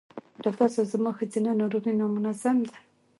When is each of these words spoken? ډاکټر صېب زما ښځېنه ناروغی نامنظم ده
ډاکټر 0.43 0.69
صېب 0.75 0.85
زما 0.93 1.11
ښځېنه 1.17 1.51
ناروغی 1.61 1.93
نامنظم 1.99 2.57
ده 2.69 2.75